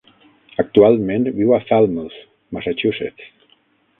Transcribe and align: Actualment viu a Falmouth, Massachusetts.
Actualment 0.61 1.27
viu 1.41 1.53
a 1.57 1.59
Falmouth, 1.67 2.17
Massachusetts. 2.57 3.29